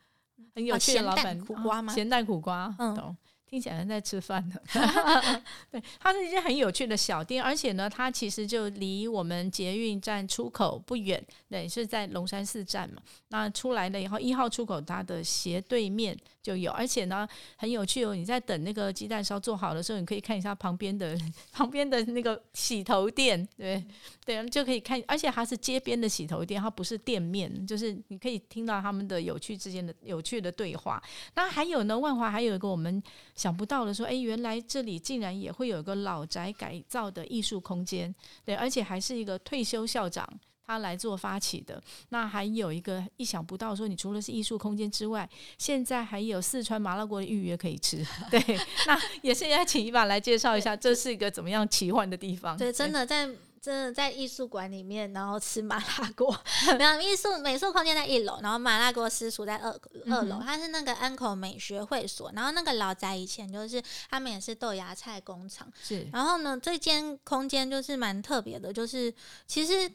[0.55, 1.93] 很有趣的老板苦瓜吗？
[1.93, 3.17] 咸蛋苦瓜，嗯，懂。
[3.51, 4.55] 听起来在吃饭呢，
[5.69, 13.01] 对，它是一间很有趣的小店，而且呢，它其实就离我们捷运站出口不远，对，是在龙山寺站嘛。
[13.27, 17.27] 那出来了以后，一号出口它的斜对面就有，而且呢，
[17.57, 18.15] 很有趣哦。
[18.15, 21.19] 你在等那个鸡蛋烧做好的时候，你可以看一下旁边的
[21.51, 23.83] 旁边的那个洗头店，对
[24.25, 31.01] 对，就可以看，而且它是街边的洗头店，它不是店面，就是你可以听到他们的有趣之间的有趣的对话。
[31.35, 33.01] 那还有呢，万华还有一个我们。
[33.33, 38.13] 想不到的说，哎，原来这里竟然也会有一个老宅改造的艺术空间，
[38.45, 40.27] 对，而且还是一个退休校长
[40.67, 41.81] 他来做发起的。
[42.09, 48.39] 那还有一个意想不到，说你除了是艺术空间之外，现在还有四川麻辣锅的预约可以吃， 对，
[48.85, 52.55] 那也是要请一把来介绍一下，这是一个怎么样奇幻的地方？
[52.55, 53.27] 对，真的在。
[53.61, 56.35] 真的在艺术馆里面，然后吃麻辣锅。
[56.79, 59.71] 没有艺术美术空间在一楼，然后麻辣锅私厨在二
[60.09, 60.41] 二楼。
[60.43, 65.71] 它是那个安口美学会所，然后那个老宅以前就是他们也是豆芽菜工厂。
[65.83, 69.13] 是，然后呢，这间空间就是蛮特别的，就是
[69.45, 69.89] 其实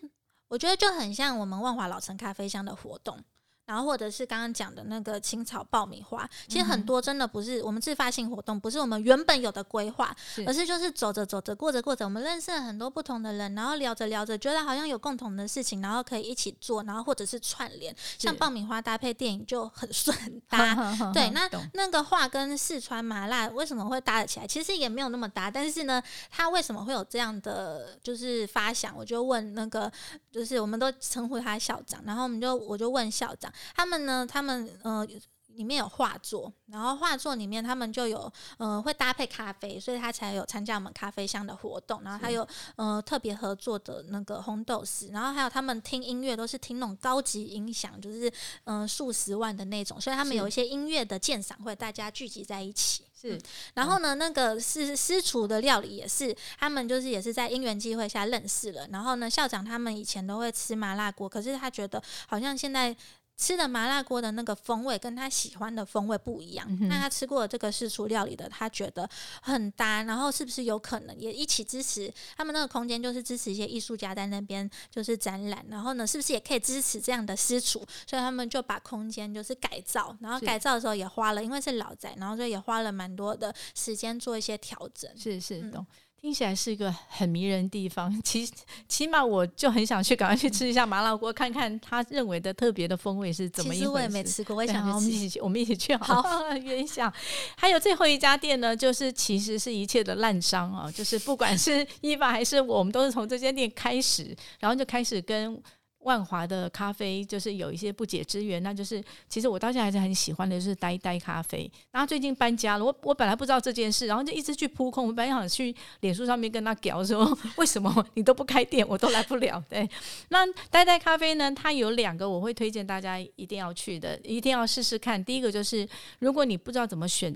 [0.46, 3.18] 我觉得就很像我们万华老城咖啡香的活动。
[3.66, 10.14] 然后或者是刚刚讲的那个青草爆米花，其实很多真的不是我们自发性活动，不是我们原本有的规划，
[10.46, 20.16] 而是就是走着走着过着过着，我们认识了很多不同的人，然后聊着聊着，觉得好像有共同的事情，然后可以一起做，然后或者是串联，像爆米花搭配电影就很顺
[20.48, 20.74] 搭。
[21.12, 24.46] 对，那那个话跟四川麻辣为什么会搭得起来？
[24.46, 26.00] 其实也没有那么搭，但是呢，
[26.30, 28.96] 他为什么会有这样的就是发想？
[28.96, 29.90] 我就问那个，
[30.30, 33.52] 就是我们都称呼他校长，然后我们就我就问校长。
[33.74, 34.26] 他们呢？
[34.26, 35.06] 他们呃，
[35.48, 42.02] 里面有画作，然后画作里面他们就有呃，会搭配咖啡，所以他才有参加我们咖啡香的活动。
[42.02, 42.46] 然后还有
[42.76, 48.30] 呃，特别合作的那个红豆丝，然后还有他们听音乐都是听那种高级音响，就是
[48.64, 53.04] 嗯数十万的那种，所以他们有一些音乐的鉴赏会，大家聚集在一起。
[53.18, 53.40] 是，
[53.72, 58.86] 然后呢，那个是私厨的料理也是，他们就是也是在因缘机会下认识了。
[58.92, 62.94] 然后呢，校长他们以前都会吃麻辣锅，可是他觉得好像现在。
[63.36, 69.08] 吃的麻辣锅的那个风味跟他喜欢的风味不一样，那他吃过这个私厨料理的，他觉得
[69.42, 77.78] 很搭，然后是不是有可能也一起支持他们那个空间，就是支持一些艺术家在那边就是展览，然后呢，是不是也可以支持这样的私厨？
[78.06, 85.10] 所以他们就把空间就是改造，然后改造的时候也花了，因为是老宅，然后所以也花了蛮多的时间做一些调整。
[85.16, 85.86] 是是懂。
[86.26, 88.50] 听起来是一个很迷人的地方，其
[88.88, 93.88] 起码我就很想去，赶快去吃一下麻辣锅，看看他认为的特别的风味是怎么一回事。
[93.90, 94.84] 我也没吃过，我也想。
[94.92, 96.24] 我们一起去，我们一起去好。
[96.64, 97.14] 约一下。
[97.56, 105.62] 还有最后一家店呢，就是其实是一切的烂商啊，就是不管是 伊娃还是我们，都是从这间店开始，然后就开始跟。
[106.06, 111.68] 万华的咖啡就是有一些不解之缘，那就是其实我到现在还是很喜欢的，就是呆呆咖啡。
[111.90, 115.08] 然后最近搬家了，我我本来不知道这件事，然后就一直去扑空。
[115.08, 119.60] 我本来想去脸书上面跟他聊说， 为什么你都不开店，我都来不了。
[119.68, 119.88] 对，
[120.28, 125.22] 那呆呆咖啡呢，它有两个我会推荐大家一定要去的，一定要试试看。
[125.24, 125.88] 第一个就是
[126.20, 127.34] 如果你不知道怎么选。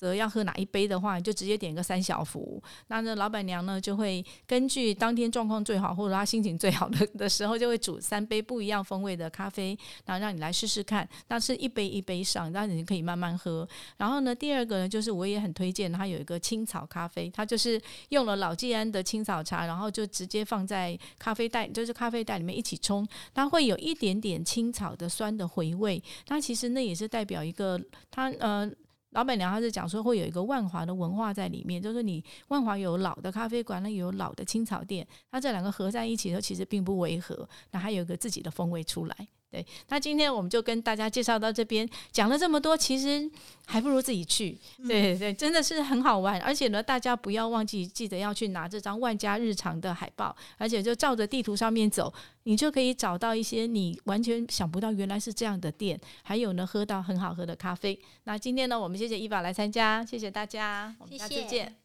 [0.00, 2.62] 则要喝哪一杯的话，你就直接点个三小福。
[2.86, 11.06] 那那老板娘呢，就会根据当天状况最好或者她心情最好的的时候，就会煮三杯不一样风味的咖啡，然后让你来试试看。
[11.28, 13.68] 那是一杯一杯上，让你可以慢慢喝。
[13.98, 17.78] 然后呢，第二个呢，就是我也很推荐，它有一个青草咖啡，它就是
[18.08, 26.02] 用了老季安的青草茶，然后就直接放在咖啡袋，就是咖啡袋里面一起冲，它会有一点点青草的酸的回味。
[26.28, 27.78] 那其实那也是代表一个
[28.10, 28.72] 它呃。
[29.10, 39.28] 老板娘她是讲说会有一个万华的文化在里面，就是你万华有老的咖啡馆，那有老的青草店，它这两个合在一起的时候其实并不违和，那还有一个自己的风味出来。
[39.50, 43.28] 对，那今天我们就跟大家介绍到这边，讲了这么多，其实
[43.66, 44.56] 还不如自己去。
[44.86, 52.12] 对对，真的是很好玩，而且呢，大家不要忘记记得要去拿这张万家日常的海报，而且就照着地图上面走，
[52.44, 58.00] 你就可以找到一些你完全想不到原来是这样的店，还有呢，喝到很好喝的咖啡。
[58.24, 61.79] 那今天呢，我们谢谢伊娃来参加，谢谢大家，我们下次见。